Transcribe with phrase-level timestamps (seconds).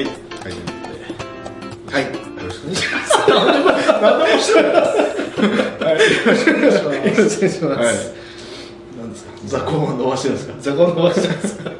[0.00, 0.06] はい。
[0.06, 0.12] は
[0.48, 0.52] い。
[1.92, 2.04] はい。
[2.04, 3.12] よろしくお願いします。
[3.28, 4.72] 何でもしてない。
[4.72, 6.00] はい。
[6.00, 7.04] よろしくお願いします。
[7.06, 7.88] よろしくお願い。
[7.90, 8.14] します。
[8.98, 9.24] 何です。
[9.26, 11.70] か雑魚を伸ばしてるんですか雑魚伸ばしてますか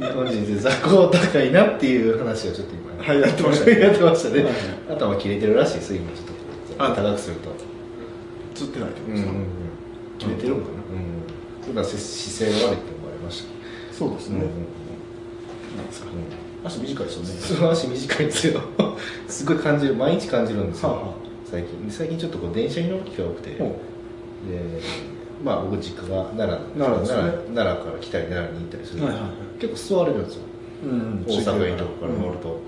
[0.00, 1.52] 日本人で雑魚高い。
[1.52, 2.10] なってい。
[2.10, 3.20] う話をちょっと今、はい。
[3.20, 4.46] やってましたねやってましたね、
[4.88, 5.74] 頭切れてるらしい。
[5.74, 7.50] です今ちょっとあ高くすると
[8.54, 8.88] 釣ってない。
[8.88, 9.32] ってことですか
[10.18, 12.80] 切れてるのかなうんそんな姿勢が悪い。
[12.80, 14.38] って思われましたそうですね。
[15.76, 16.06] なんですか
[16.64, 17.28] 足短いですよね。
[17.40, 18.60] その足短いんですよ。
[19.28, 21.14] すごい感じる毎日感じるんですよ、はあはあ
[21.50, 21.90] 最近。
[21.90, 23.60] 最近ちょっとこう電車に乗る機会が多くて、で
[25.44, 27.32] まあ僕実家が奈良奈良ね。
[27.54, 29.30] 奈良から来たり奈良に行ったりする、はいはいはい。
[29.58, 30.42] 結構座れるんですよ。
[30.84, 32.60] うん大阪駅とかから乗ると、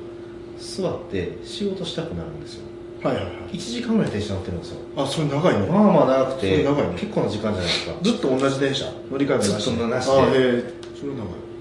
[0.58, 2.64] 座って仕事したくなるんですよ。
[3.02, 3.34] はいはいはい。
[3.52, 4.76] 1時間ぐらい電車乗ってるんですよ。
[4.96, 5.66] あ、それ長いね。
[5.66, 6.92] まあまあ長くそてれ長いね。
[6.96, 7.94] 結構な時間じゃないですか。
[8.02, 10.64] ずっと同じ電車乗り換えもなしずっとなしであ、へえ。
[10.98, 11.52] それ長い。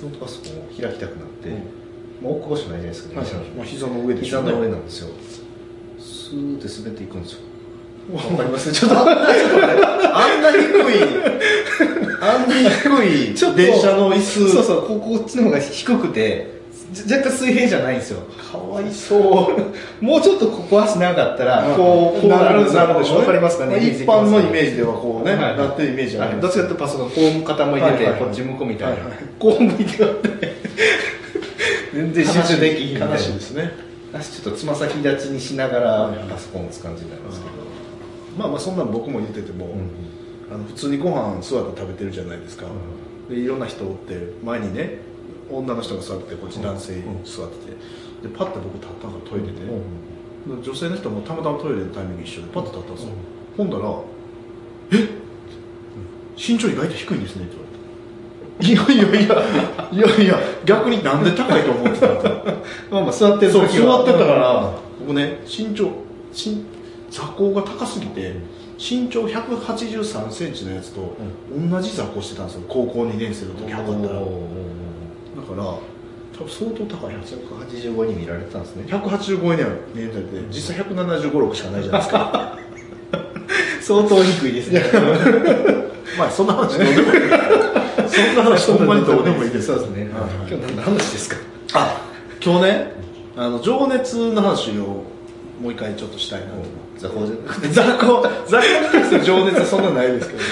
[0.00, 1.77] ノートパソコンを開きたくなって、うん
[2.20, 3.28] もう置く場所ないじゃないですか、はい。
[3.28, 3.44] 電車の。
[3.56, 5.08] まあ膝の上でしょ膝の上なんですよ。
[5.98, 7.40] スーって滑っていくんですよ。
[8.14, 8.72] わかります。
[8.72, 10.62] ちょっとあんな低い
[12.20, 14.50] あんな低い電車の椅子。
[14.50, 16.58] そうそうここっちの方が低くて
[16.90, 18.20] じ若干水平じゃないんですよ。
[18.50, 19.52] かわいそ
[20.00, 20.04] う。
[20.04, 23.76] もうちょっとここ足長かったらこうこうなるんなるでしょわかりますかね？
[23.76, 26.40] まあ一般のイメージではこうね、はいはいなってるイメージある。
[26.40, 28.20] どっちかというとパソコンこう傾いてて、はいはいはい。
[28.20, 29.18] こっち向こうみたいな、はいはい。
[29.38, 30.28] こう向いてあって
[31.98, 33.72] 全然集中できですね。
[34.12, 37.52] 足ちょっとつま先立ちにしながらパソコンを打つ感じになるんですけど、
[38.38, 39.74] まあまあそんなん僕も言ってても、
[40.48, 42.66] あの普通にご飯座って食べてるじゃないですか、
[43.28, 44.98] でいろんな人おって前にね
[45.50, 47.76] 女の人が座っててこっち男性座ってて。
[48.22, 49.60] でパッと僕立ったのがトイレで、で
[50.62, 53.12] 女性の人もたまたまトイレのタイミング一緒でパッと立ったんですよ、
[53.56, 54.00] ほんだら
[54.92, 55.08] 「え
[56.36, 57.67] 身長意外と低いんですね」って言われて
[58.60, 59.44] いやいやいや
[59.92, 62.14] いやいや逆になんで高いと思ってたの？
[62.90, 64.70] まあまあ座ってるそう時は座ってたから
[65.00, 65.84] 僕ね身長
[66.34, 66.64] 身
[67.10, 68.34] 座高が高すぎて
[68.78, 71.16] 身長1 8 3センチのやつと
[71.70, 72.62] 同じ座高してたんですよ。
[72.68, 74.26] 高校2年生の時測ったらだか
[75.56, 77.14] ら多分相当高い。
[77.16, 78.84] はず185に見られてたんですね。
[78.88, 80.20] 185円には見えてて
[80.50, 82.58] 実際175、6しかないじゃないですか。
[83.80, 84.82] 相当低いですね。
[86.18, 87.57] まあそんな話どうでもいい
[88.08, 89.66] そんな話ほんまにどうでもいいです。
[89.66, 91.36] そうですね、今日何の話ですか？
[91.74, 92.00] あ
[92.44, 92.92] 今日ね
[93.36, 95.04] あの情熱の話を
[95.62, 96.78] もう一回ちょっとしたいなと思って。
[96.98, 97.26] 雑魚。
[97.68, 100.42] 雑魚雑魚に対する情熱はそんなないですけど。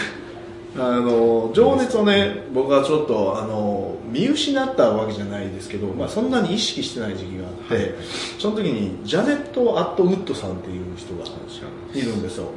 [0.79, 7.95] あの情熱をね僕はちょっとあの見失ったわけじゃないですけど、まあ、そんなに意識してない時期があって、
[8.39, 11.25] その時にジャネット・アット・ウッドさんっていう人が
[11.95, 12.51] いるんですよ、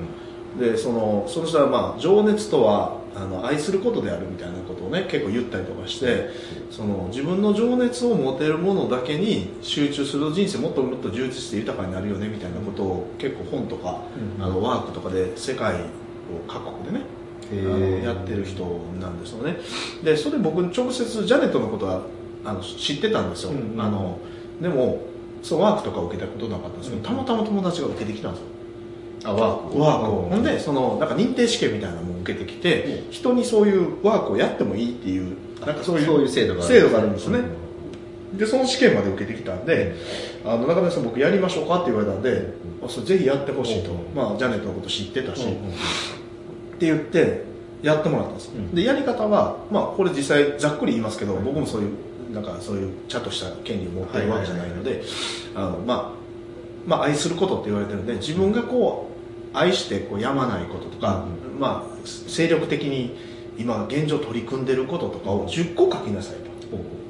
[0.60, 6.30] でそのその人は、まあ、情熱とはあの愛することであるみたいなことをね結構言ったりとかして
[6.70, 14.02] その自分の情熱を持てるものだけに集中すると人生もっともっと充実して豊かになるよねみたいなことを結構本とか、
[14.38, 14.44] うん。
[14.44, 15.78] あのワークとかで世界を
[16.48, 18.64] 各国でねやってる人
[19.00, 19.58] なんですよね。
[20.04, 22.04] でそれ僕直接ジャネットのことは
[22.46, 23.82] あの知ってたんですよ、うんうん。
[23.82, 24.20] あの
[24.62, 25.02] でも
[25.42, 27.04] そうワークとか受けたことなかったんですけど、うん。
[27.04, 28.48] たまたま友達が受けてきたんですよ
[29.24, 30.30] あワークワークを。
[30.30, 30.44] ほん。
[30.44, 35.36] でそのなんか認定試験みたいなのも受けてきて、人にそういうワークをやってもいいっていう
[35.66, 37.44] なんかそういうそういう制度があるんですよね、
[38.34, 39.96] でその試験まで受けてきたんで、
[40.46, 42.54] あの中根さん僕やりましょうかって言われたんで、
[42.84, 43.98] あそれぜひやってほしいと、うん。
[44.16, 47.44] まあ、ジャネットのこと知ってたし、うんうんって言って
[47.84, 48.74] やってもらったんです、うん。
[48.74, 55.04] でやり方は、まあ、これ実際ざっくり言いますけど、僕もそういうなんかそういうちゃんとした権利を持ってるわけじゃないので
[55.56, 56.20] あのまあ
[56.86, 59.09] まあ愛することって言われてるんで自分がこう
[59.54, 61.26] 愛してこうやまないこととか、
[61.60, 63.18] まあ精力的に
[63.58, 66.50] 今現状取り組んでることとかを10個書きなさいと。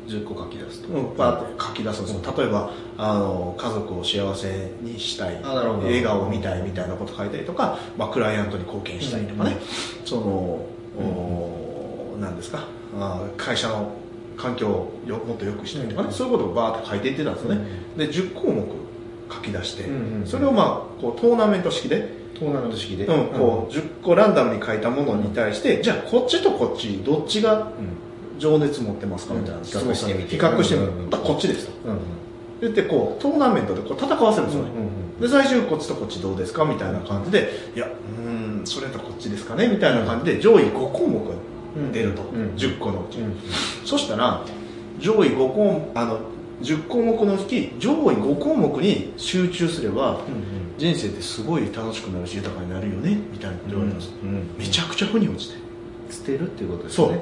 [0.10, 9.58] 10個書き出すと、うん、パーって書き出すんですよ例えばあの家族を幸せにしたい笑顔を見たいみたいなこと書いたりとか、まあ、クライアントに貢献したいとかね、
[10.06, 10.22] その、
[10.98, 12.68] お何ですか。
[13.00, 13.92] あ会社の
[14.36, 17.66] 環境をよもっと良くしたいとかね、そういうことをバーって書いていってたんですよね、
[17.98, 18.66] で10項目
[19.32, 20.28] 書き出して、うんうん。
[20.28, 27.72] それをまあこうトーナメント式でトーナメント式で、うん、こう10個ランダムに書いたものに対して、じゃあこっちとこっちどっちが
[28.38, 29.34] 情熱持ってますか？
[29.34, 29.64] みたいな。
[29.64, 30.30] してみて。
[30.30, 31.04] 比較してみうん。
[31.04, 31.10] うん。
[31.10, 31.74] こっちですと。
[32.62, 34.70] 言ってこうトーナメントでこう戦わせるんですよね、
[35.22, 36.66] で最終こっちとこっちどうですか？
[36.66, 39.70] みたいな感じでいやうーんそれとこっちですかね？
[39.70, 41.36] みたいな感じで上位5項目が
[41.94, 42.56] 出ると、うん。
[42.56, 43.34] 10個のうち、うん。
[43.86, 44.44] そしたら
[45.00, 46.20] 上位5項あの
[46.62, 50.22] 10項目のうち上位5項目に集中すれば
[50.78, 54.12] 人生ってすごい楽しくなるし豊かになるよねみたいなこと言われたんです
[54.58, 55.70] めちゃくちゃ腑に落ちて。
[56.12, 57.14] 捨てるっていうことですそう、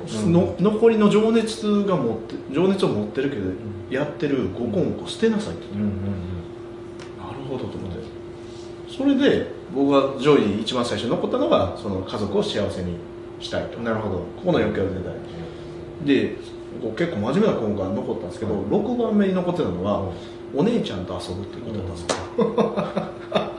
[0.61, 3.51] 残りの情熱が持って情熱を持ってるけど、
[3.89, 5.93] やってる5項目を捨てなさいってうんうんうん。
[7.17, 7.97] なるほどと思って。
[8.89, 12.95] それで僕が上位に一番最初に残ったのがその家族を幸せに
[13.39, 13.79] したいと。
[13.79, 14.15] なるほど。
[14.19, 15.13] ここの欲求を出たい
[16.05, 16.35] で
[16.95, 20.11] 結構真面目な項目が残ったんですけど、6番目に残ってたのは、
[20.55, 22.53] お姉ちゃんと遊ぶっていうことだったんですよ、
[23.33, 23.51] あ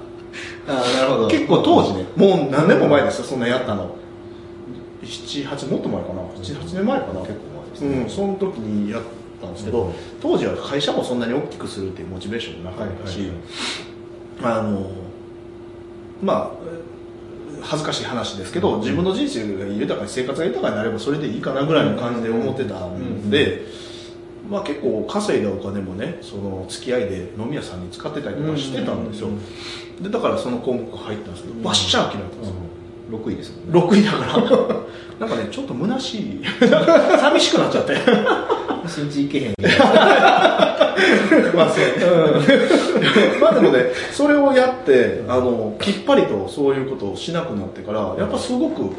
[0.69, 1.29] あなるほど。
[1.29, 3.97] 結構当時ねもう何年も前ですよそんなんやったの。
[5.03, 7.21] 78もっと前かな？78年前かな？
[7.21, 7.89] 結構前ですね。
[8.03, 9.03] うん、その時にやっ
[9.41, 9.93] たんですけど、うん。
[10.21, 13.31] 当時は会社もそんなに大きくするっていうモチベーションもなかったし、
[14.43, 14.91] あの
[16.23, 16.53] まあ
[17.63, 18.81] 恥ずかしい話ですけど、うん。
[18.81, 23.63] 自分の人生が豊かに生活が豊かになればそれでいいかなぐらいの感じで思ってたんで、
[24.49, 29.29] まあ、結構稼いだお金もねその付き合いで飲み屋さんに使ってたりとかしてたんですよ、
[30.01, 32.55] でだからその項目入ったんですけどバッシャー嫌いだったんですよ、
[33.11, 33.81] 6位ですもんね。
[33.81, 34.39] 6位だから。
[35.21, 36.43] なんかねちょっと虚しい。
[37.21, 37.95] 寂しくなっちゃって
[38.89, 39.55] 信じいけへん
[41.55, 41.85] まあそう、
[43.41, 48.95] まあでもねそれをやってあのきっぱりとそういうことをしなくなってからやっぱすごく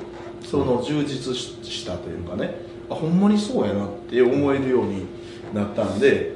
[0.45, 2.69] その充実ししたというかね。
[2.89, 5.05] あほんまにそうやなって思えるように
[5.53, 6.33] なったんで、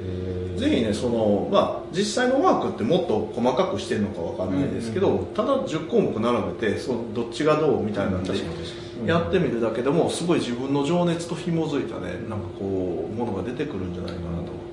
[0.56, 14.64] ぜひねその、まあ、実際のワークってもっと細かくしてるのかわかんないですけど、ただ10項目並べてそのどっちがどうみたいなんで確かに確かにやってみるだけでもすごい自分の情熱と紐づいたねなんかこうものが出てくるんじゃないかなと。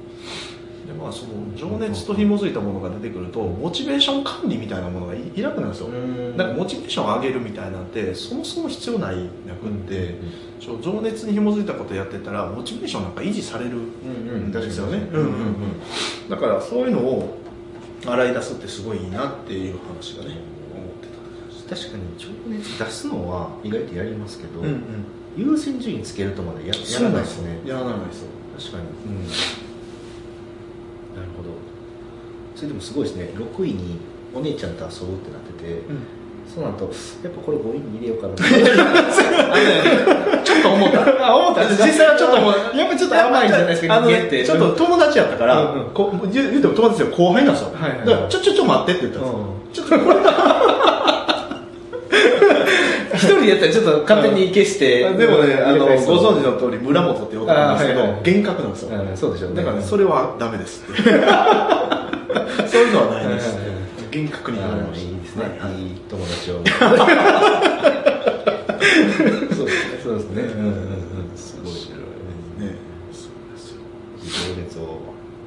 [0.88, 5.88] でまあその情熱と紐づいたものが出てくるとモチベーション管理みたいなものがいいなくなるんですよ。
[5.88, 6.38] うん。
[6.38, 9.16] なんかモチベーションを上げるみたいなんてそもそも必要ない
[9.48, 10.16] なくって、
[10.60, 15.08] 情熱に紐づいたことやってたらモチベーションなんか維持されるうんですよね、
[16.30, 17.38] だからそういうのを
[18.06, 20.38] 洗い出すってすごいいいなっていう話がね
[21.72, 25.06] 確かに情熱出すのは意外とやりますけど、た、うんうん、
[25.38, 27.62] 優先順位つけるとまでややらないですね。
[27.66, 28.24] やらないです。
[28.24, 28.28] よ
[28.60, 29.22] 確かに、うん、
[31.16, 31.52] なるほど。
[32.58, 33.30] それでもすごいですね。
[33.36, 34.02] 6位に
[34.36, 35.82] お姉ちゃんと遊ぶってなってて、
[36.54, 36.92] そうなると
[37.24, 38.36] やっぱこれ5位に入れようかな。
[40.44, 41.06] ちょっと思った。
[41.26, 41.64] あ、思った。
[41.72, 42.38] 実際はちょっと。
[42.78, 44.02] やっぱちょっと甘いんじゃないですか。
[44.02, 45.92] 人間ってちょっと友達やったから、うんうん。
[45.94, 47.72] こう言うても友達ですよ、後輩なんですよ。
[47.74, 48.08] はいはいはい。
[48.08, 49.40] だから、ちょ、ちょ、ちょ、待ってって言ったんですよ。
[49.40, 49.44] うん。
[49.72, 49.96] ちょっと
[53.22, 58.98] 一人でやったらちょっと勝手に消して、でもね、あの、ご存知のの通り、村本って男なんですけど厳格なんですよ。
[59.00, 59.58] うんそうでしょうね。
[59.58, 61.02] だからね、それはダメですって。
[62.68, 63.58] そういうのはないです。
[64.10, 65.10] 厳格に言われました。
[65.10, 65.82] いいですね、はい。
[65.82, 66.62] い、い友達を。
[69.56, 70.02] そうですね。
[70.04, 71.74] そうですね、うんうんうん、すごい。
[71.74, 72.76] ね、
[73.12, 73.82] そうですよ。
[74.56, 75.00] 情熱を、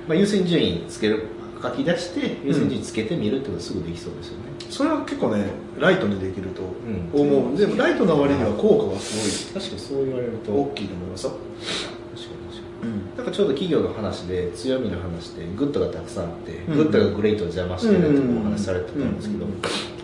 [0.08, 1.26] まあ、優先順位つける
[1.64, 5.46] 書き出して優先順位つけてみるってことすぐできそうですよね、それは結構ね、
[5.80, 7.20] ライトにできるとうん。
[7.20, 7.52] 思う。
[7.52, 10.52] んで、でもライトな割には効果がす確かにそう言われると。
[10.52, 11.30] ごい大きいと思いますよ。
[11.30, 12.90] 確かに確かうん。
[12.92, 16.76] になんかちょうど企業の話で強みの話でグッドがたくさんあって、うん。
[16.76, 19.52] グッドがグレートを邪魔してるってお話しされてたんですけど、うん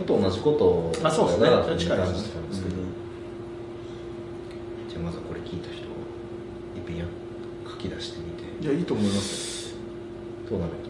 [0.00, 1.48] あと同じことをあ、そうですね。
[1.50, 2.38] 感じてたんですけ
[2.70, 2.76] ど、
[4.88, 5.84] じゃあまずはこれ聞いた人
[6.74, 7.04] 一品や
[7.68, 8.64] 書き出してみて。
[8.64, 9.74] いや、いいと思います
[10.48, 10.89] トーナメント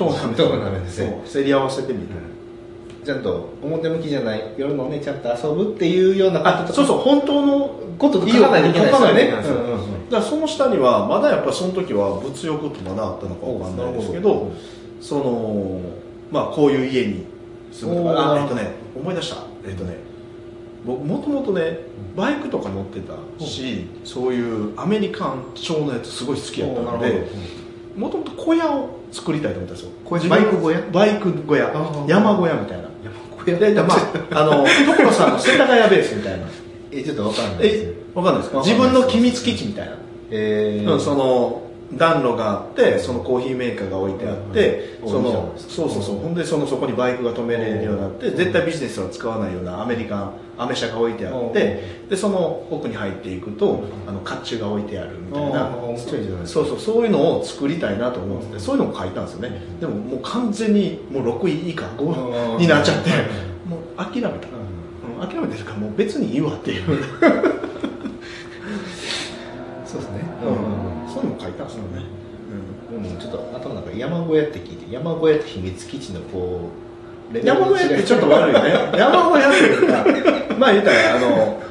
[0.00, 0.48] トーナメント。
[0.48, 1.22] トーナメントですね。
[1.26, 2.14] そう競り合わせてみて。
[3.04, 6.64] ちゃんと表向きじゃない夜のお姉ちゃんと遊ぶっていうような。
[6.64, 9.00] あ、そうそう、本当のこと書かないといけないですよね。
[9.00, 10.10] 書かないといけないですようんうんうん。
[10.10, 14.52] だからその下には、まだやっぱその時は物欲とまだあったのかわかんないですけおど、
[15.00, 15.80] その、
[16.30, 17.26] まあこういう家に
[17.72, 19.42] 住むとか、あ、えっとね、思い出した。
[19.66, 19.96] えっとね、
[20.84, 21.78] 僕もともとね、
[22.16, 27.26] バイクとか乗ってたし、そういうアメリカン調のやつすごい好きやったので、
[27.96, 29.92] もともと小屋を作りたいと思ったんですよ。
[30.30, 30.80] バイク小屋？
[30.92, 32.04] バイク小屋あ。
[32.08, 32.84] 山小屋みたいな。
[33.44, 33.98] 小屋で、でまあ、
[34.40, 36.46] あの、所さんの世田谷ベースみたいな。
[36.92, 38.58] えちょっとわかんないですえ、わかんないですか？
[38.60, 39.92] 自分の機密基地みたいな。
[40.30, 41.62] えーうんその
[41.96, 45.08] 暖炉があってそのコーヒーメーカーが置いてあって、うん。
[45.08, 46.16] そのそうそうそう。
[46.18, 48.36] ほんでそのそこにバイクが止めれるようになって、うん。
[48.36, 55.70] 絶対ビジネスは使わないようなアメリカンアメ車が置いてあって、でその奥に入っていくと、あの甲冑が置いてあるみたいな、
[56.44, 57.04] そうそうそう。
[57.04, 62.58] いうのを作りたいなと思ってて、そういうのも書いたんですよね、でももう完全にもう6位以下5うん。
[62.58, 63.10] になっちゃって、
[63.64, 63.70] うん。
[63.70, 65.28] もう諦めた、うん。
[65.28, 66.84] 諦めてるからもう別にいいわっていう
[74.10, 76.68] 山小屋って聞いて山小屋って秘密基地のこ
[77.32, 78.60] う山小屋ってちょっと悪いね。
[78.98, 80.04] 山小屋っていうか
[80.58, 81.62] まあ言ったらあの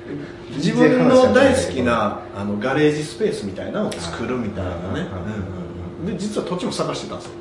[0.56, 5.08] 自分の大好きなあのガレージスペースみたいなのを作るみたいなね。
[6.06, 7.32] で実は土地も探してたんですよ。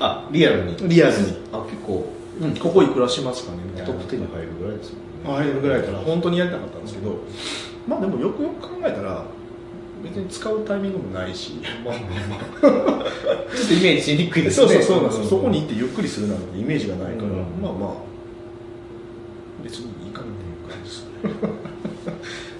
[0.00, 0.76] あリアルに？
[0.82, 2.06] リアルに、あ結構
[2.40, 3.58] うん、ここいくらしますかね？
[3.64, 4.92] みたいなトップ10に入るぐらいです
[5.26, 5.44] もんね。
[5.44, 7.16] 入るぐらいから本当にやりたかったんですけど。
[7.86, 9.24] まあでもよくよく考えたら
[10.04, 11.54] 別に使うタイミングもないし。
[11.84, 12.40] まあまあまあ
[13.56, 14.66] ちょっとイメージしにくいですね。
[14.68, 17.36] そうそうそうなんですよ、そこに行っってゆっくりするなんてイメージがないから、うん。
[17.60, 17.90] まあまあ。
[19.62, 21.64] 別にいいかなっていう感じですね。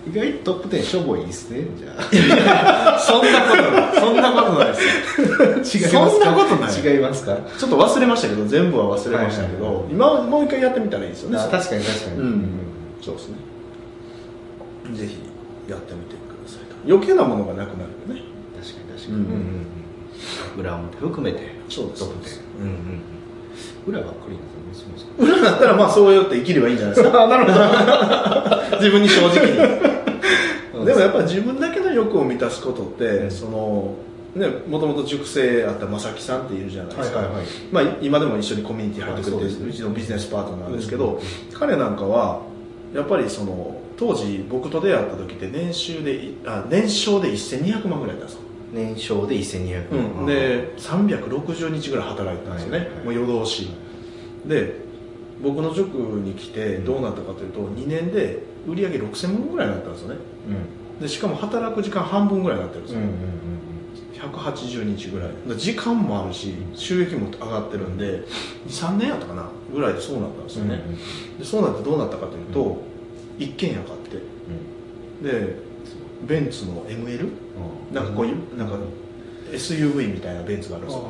[0.11, 1.67] 意外とトップ10しょぼいですね。
[1.79, 2.99] じゃあ。
[3.01, 4.01] そんなことない。
[4.01, 5.89] そんなことないですよ。
[5.91, 6.19] 違いますか？
[6.19, 6.95] そんなことない。
[6.95, 7.39] 違いますか？
[7.59, 9.93] ちょっと忘れましたけど全部は忘れましたけど、はいはいはい。
[9.93, 11.39] 今はもう一回やってみたらいいですよね。
[11.39, 12.49] あ確かに確かに、うん。
[13.03, 13.37] そうですね。
[14.95, 15.17] ぜひ
[15.71, 16.24] やってみて
[16.87, 18.23] 余計なものがなくなるよね。
[18.61, 19.67] 確かに確かに、うん
[20.57, 21.55] 裏表含めて。
[21.69, 23.03] そうですトップ10うんうんうん。
[23.87, 24.38] 裏ばっかり
[25.19, 27.26] 裏だったらまあそうやって生きればいいんじゃないですか。
[27.29, 28.76] なるほど。
[28.79, 30.85] 自分に正直に。
[30.85, 33.31] でもやっぱり自分だけの欲を満たすことって、うん。
[33.31, 33.95] その
[34.35, 37.47] ねもともと塾生あった正木さんっているじゃないですか、はいはいはい。
[37.71, 39.67] まあ、今でも一緒にコミュニティ入ってくれてる、ね。
[39.69, 41.59] うちのビジネスパートナーですけど、うん。
[41.59, 42.41] 彼なんかは
[42.95, 48.41] やっぱりその当時僕と出会った時って年収でいあ年商で1200万ぐらいだったんですよ。
[48.73, 53.71] 年商で1200うん、で360日ぐらい働いてたんですよね、はいはいもう夜通し、
[54.47, 54.81] で
[55.43, 60.17] 僕の塾に来てどうなったかというと2年で売り上げ6000万ぐらいになったんですよね。
[60.97, 61.01] うん。
[61.01, 63.11] でしかも働く時間半分ぐらいになってるんですよ、うんうん
[64.15, 65.31] 180日ぐらい。
[65.47, 68.23] で時間もあるし収益も上がってるんで
[68.69, 70.81] 23年やったかなぐらいでそうなったんですよね、
[71.39, 72.83] でそうなってどうなったかというと、
[73.38, 74.19] 一軒家買って。
[75.23, 75.57] で
[76.26, 77.29] ベンツの ML
[77.93, 78.76] なんかこういうなんか
[79.53, 81.05] SUV みたいなベンツがあるんですよ。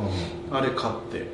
[0.53, 1.27] あれ買って。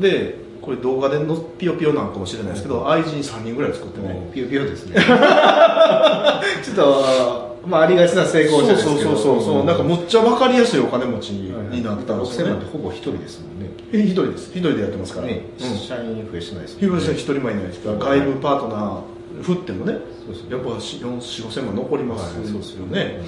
[0.00, 4.96] でこれ動画でのピヨピヨなんかもしれないですけど、愛人3人ぐらい作ってね、ピヨピヨですね。
[6.64, 8.96] ちょっとまあありがちな成功者ですけど。
[8.96, 13.70] そうそうそうそう、なんかむっちゃ分かりやすいお金持ちになったんですよ6000ね万ってほぼ一人ですもんね。
[13.92, 14.50] え一人です。
[14.54, 15.26] 一人でやってますから。
[15.26, 15.42] ね。
[15.60, 17.80] うん社員増えしてないです一人もいないです。
[17.80, 23.20] から、はい外部パートナー振ってもねやっぱ4 5千万残りますはいよね、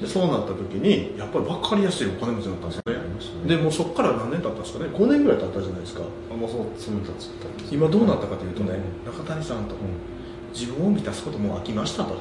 [0.00, 3.00] でそうなった時にやっぱり分かりやすいお金持ちになったんですよね。
[3.44, 3.56] ね。
[3.56, 6.02] でもうそこから何年経ったんですかね？5年ぐらい経ったじゃないですか。
[6.30, 9.12] あもうそうその立つったんです今どうなったかというとね、うん。
[9.12, 9.78] 中谷さんと、う
[10.52, 12.14] 自分を満たすことも飽きましたと。
[12.14, 12.16] もう、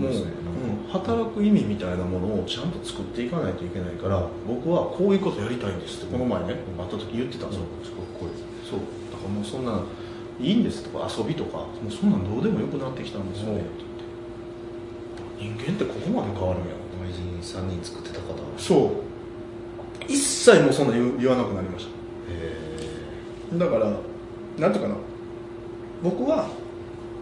[0.00, 0.08] ね。
[0.84, 0.90] うん。
[0.90, 7.66] 働く意味みたいなものをちゃんと作っていかないといけないから僕はこういうことやりたいんですってこの前ね、会った時言ってたんですよ、う。
[8.68, 8.80] そう。
[9.10, 9.82] だからもうそんな
[10.40, 13.62] いいんですとか遊びとかもうそんなんどうでもよくなってきたんですよね、
[15.38, 16.74] 人間ってここまで変わるんや。
[17.02, 18.90] 愛人3人作ってた方そう。
[20.06, 21.90] 一切もうそんな言わなくなりました。
[22.30, 23.92] へだから
[24.58, 24.96] なんていうかな。
[26.02, 26.48] 僕は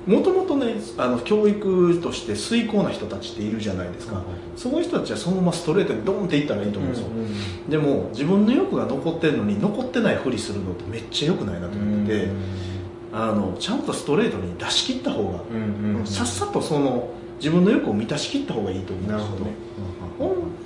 [0.06, 4.24] もともとねあの教育として遂行な人たちっているじゃないですか、はい
[4.56, 4.80] そうい。
[4.82, 7.08] う人たちはそのままストレートにドーンっていったらいいとえ思うんですよ、
[7.68, 12.30] でも自分の欲が残ってるのに残ってないふりするのってめっちゃ良くないなと思ってて、
[13.16, 17.08] あのちゃんとストレートに出し切った方が、うんうんさっさとその
[17.38, 19.52] 自分の欲を満たし切った方がいいと思うんですよね。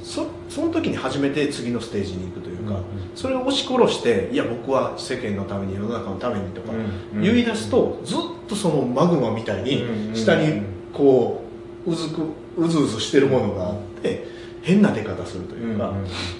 [0.03, 2.83] そその時に初めて次のステージに行くというか、うんうん。
[3.15, 6.73] それを押し殺していや僕は世間のために世の中のためにとか
[7.15, 11.43] 言い出すとずっとそのマグマみたいに下にこ
[11.87, 12.23] ううずく
[12.57, 14.27] うずうずしてるものがあって
[14.63, 15.93] 変な出方するというか、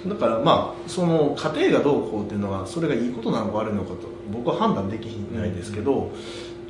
[0.07, 3.95] だからまあその家庭がどうこうっていうのはそれがいいことなのか悪いのかと
[4.31, 6.11] 僕は判断できないですけど、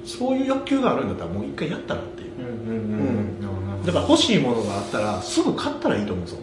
[0.05, 2.31] そういう欲求があるんだったらもう一回やったらっていう。
[3.86, 6.41] だから欲しいものがあったらすぐ買ったらいいと思うんですよ、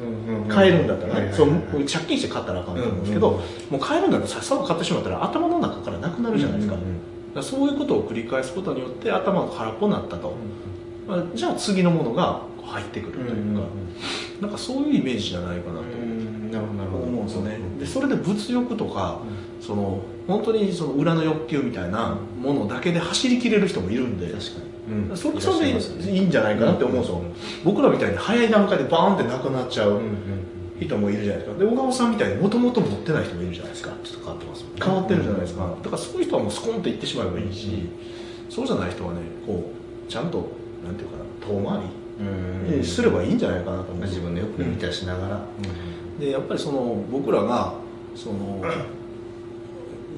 [0.48, 10.34] 買えるんだったらね、そう借金して買ったらあかんと思うんですけど、もう買えるんだったらさっさと買ってしまったら頭の中からなくなるじゃないですか,、そういうことを繰り返すことによって頭が空っぽになったと、
[11.06, 13.62] まあ、じゃあ次のものが入ってくるというか、
[14.40, 15.86] なんかそういうイメージじゃないかなとう。
[16.04, 17.04] んなるほどなるほど。
[17.04, 17.58] 思うんですよね。
[17.80, 19.20] でそれで物欲とか、
[19.60, 24.42] その本当にその裏の欲求みたいなものだけで走りきれる人もいるんで、確か
[25.10, 25.16] に。
[25.16, 27.20] それそれでいいんじゃないかなって思うんですよ、
[27.62, 30.00] 僕らみたいに早い段階でバーンってなくなっちゃう
[30.80, 31.58] 人もいるじゃないですか。
[31.58, 33.90] で小川さんみたいにもともと持ってない人もいるじゃないですか。
[34.02, 34.80] ちょっと変わってますもんね。
[34.82, 35.76] 変わってるじゃないですか。
[35.82, 37.90] だからそういう人はもうスコンっていってしまえばいいし、
[38.48, 39.70] そうじゃない人はねこ
[40.06, 40.48] うちゃんと
[40.82, 43.38] なんていうかな遠回りにすればいいん。
[43.38, 45.40] じゃないかなと思う自分の欲を満たしながら。
[46.18, 47.74] でやっぱりその僕らが
[48.14, 48.62] その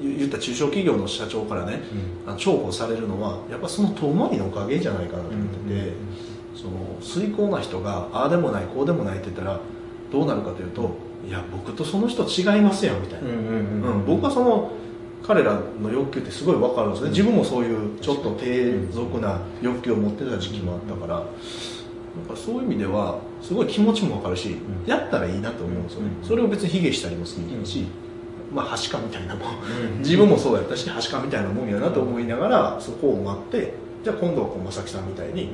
[0.01, 1.79] 言言った中小企業の社長からね、
[2.25, 5.93] あの重宝されるのはやっぱその遠回りのおかげじゃないかなと思ってて、
[6.55, 9.59] その遂行な人がああでもないこうでもないって言ったら
[10.11, 10.95] どうなるかというと
[11.27, 14.71] いや僕とその人違いますやんみたいな、うん僕はその
[15.21, 21.23] 彼らの欲求ってすごい分かるんですね、自分もそういうちょっと低俗な欲求を持ってた時期もあったから、
[22.17, 24.59] なんかそういう意味ではすごい気持ちも分かるし、ん。
[24.85, 26.27] やったらいいなと思うんですよね、うん。
[26.27, 27.85] それを別に卑下したりもするし、
[28.53, 29.99] まあはしかみたいなもん。
[29.99, 35.49] 自分もそうやったしはしかみたいなもんやなと思いながらそこを待ってじゃあ今度はこう正木さんみたいに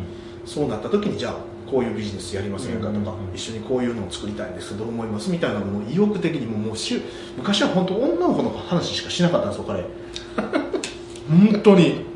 [0.46, 1.36] そうなった時にじゃあ
[1.70, 2.96] こういうビジネスやりませんかとか、うん。
[2.96, 3.04] うん。
[3.04, 6.76] うん一緒にこういうのを作りたいんですどう思いますみたいなものを意欲的にももう
[7.38, 9.86] 昔は本当女の子の話しかしなかったんですよ彼。
[11.30, 12.08] 本当に。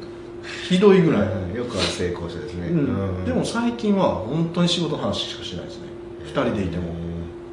[0.67, 3.25] ひどいぐらい、うんよくある成功者ですね、うん。
[3.25, 5.87] でも最近は本当に仕事の話しかしないですね。
[6.25, 7.01] 2人でいても、うん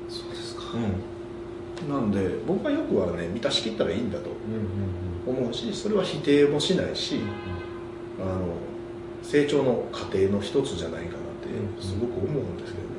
[0.08, 0.62] そうですか。
[0.74, 4.30] うん、なんで僕はよくはね満たしきったらいいんだと
[5.26, 7.20] 思うしそれは否定もしないし
[8.20, 8.54] あの
[9.22, 11.20] 成長の過程の一つじゃないかなっ
[11.76, 12.94] てすごく思うんですけどね。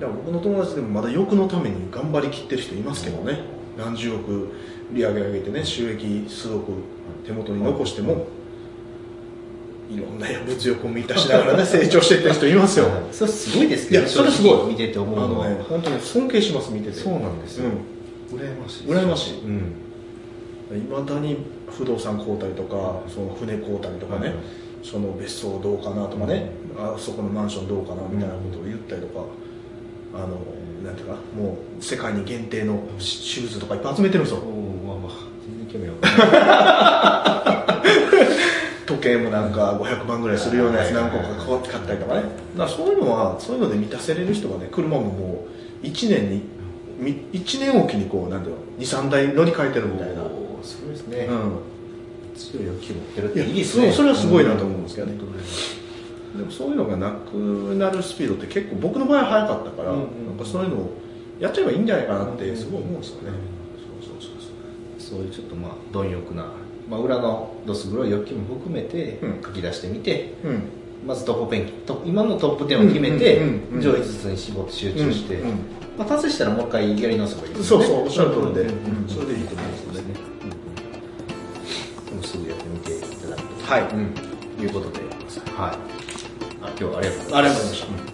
[0.00, 3.40] だから僕の友達でもまだ欲のために頑張りきってる人いますけどね。
[3.78, 4.52] 何十億
[4.92, 6.72] 売り上げ上げてね収益数億
[7.24, 8.26] 手元に残しても
[9.94, 12.86] いろんな物欲を満たしながらね成長していってる人いますよ。
[12.86, 13.02] はい。
[13.12, 14.72] それすごいですけどいやそれすごい。
[14.72, 15.46] 見てて思うのは。
[15.46, 16.94] あのね本当に尊敬します見てて。
[16.94, 19.40] そうなんですよ、う羨ましい羨ましい。
[19.40, 20.76] うん。
[20.76, 21.38] いまだに
[21.70, 24.36] 不動産買うたりとかその船買うたりとかね、はい
[24.84, 29.24] その別荘どうかなとかね、あそこのマンションどうかなみたいなことを言ったりとか、
[30.12, 30.38] あの
[30.84, 34.40] なんていうかもう世界に限定のシシューズとかいっぱい集めてるんですよ。
[34.40, 34.52] おお
[34.86, 35.96] まあまあ全然興味ない。
[35.96, 37.43] 時
[39.04, 42.22] 計もなんか500万ぐらいするようなやつ何個か買ったりとかね。
[42.56, 45.46] だそういうのはそういうので満たせれる人がね車もも
[45.82, 46.42] う1年に
[46.98, 51.58] み1年おきにこうなんていうの23台乗り換えてるみたいな、おーすごいですね、うん。
[52.34, 53.86] 強い欲求持ってるっていやいいですね。
[53.86, 55.18] そうそれはすごいなと思うんですけどね。
[56.36, 57.34] でもそういうのがなく
[57.76, 60.90] なるスピードって結構僕の場合は早かったから、うんうんなんかそういうのを
[61.38, 63.30] やっちゃえばいいんじゃないかなってすごい思うんですよね、
[64.02, 64.30] そうそう
[64.98, 65.18] そう。
[65.18, 66.46] そういうちょっとまあ貪欲な、
[66.88, 69.42] まあ、裏のどす黒い欲求も含めてうん。
[69.42, 70.62] 書き出してみて、そううん。
[71.06, 73.80] まずトップペント今のトップ10を決めて、うんうんうんうん。
[73.80, 75.56] 上位ずつに絞って集中して、うんうん
[75.98, 77.66] まあ、達成したらもう一回やり直せばいいですね。
[77.66, 80.14] そうそうおっしゃる通りで、うんうんそれでいいと思いますね、
[82.10, 83.64] でもすぐやってみていただくと。
[83.64, 83.82] はい。
[83.82, 85.00] うん、いうことで、
[85.56, 85.76] はい、
[86.62, 88.13] あ今日はありがとうございますありがとうございました